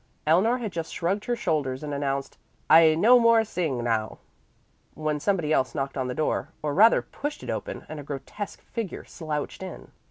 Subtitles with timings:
[0.25, 2.39] Eleanor had just shrugged her shoulders and announced,
[2.71, 4.17] "I no more sing, now,"
[4.95, 8.61] when somebody else knocked on the door, or rather pushed it open, and a grotesque
[8.63, 9.91] figure slouched in.